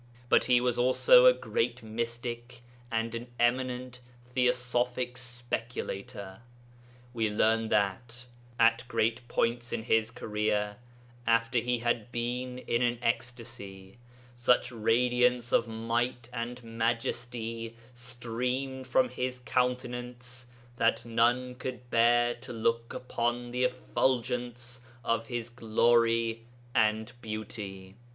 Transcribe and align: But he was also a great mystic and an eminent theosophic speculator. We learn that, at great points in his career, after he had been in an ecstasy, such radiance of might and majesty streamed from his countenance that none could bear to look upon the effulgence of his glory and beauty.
But 0.29 0.45
he 0.45 0.59
was 0.59 0.79
also 0.79 1.27
a 1.27 1.31
great 1.33 1.83
mystic 1.83 2.63
and 2.91 3.13
an 3.13 3.27
eminent 3.39 3.99
theosophic 4.31 5.15
speculator. 5.15 6.41
We 7.13 7.29
learn 7.29 7.69
that, 7.69 8.25
at 8.59 8.83
great 8.87 9.27
points 9.27 9.71
in 9.71 9.83
his 9.83 10.09
career, 10.09 10.77
after 11.27 11.59
he 11.59 11.77
had 11.77 12.11
been 12.11 12.57
in 12.57 12.81
an 12.81 12.97
ecstasy, 13.03 13.99
such 14.35 14.71
radiance 14.71 15.51
of 15.53 15.67
might 15.67 16.31
and 16.33 16.63
majesty 16.63 17.75
streamed 17.93 18.87
from 18.87 19.07
his 19.09 19.37
countenance 19.37 20.47
that 20.77 21.05
none 21.05 21.53
could 21.53 21.91
bear 21.91 22.33
to 22.41 22.51
look 22.51 22.91
upon 22.91 23.51
the 23.51 23.63
effulgence 23.65 24.81
of 25.05 25.27
his 25.27 25.51
glory 25.51 26.41
and 26.73 27.13
beauty. 27.21 27.93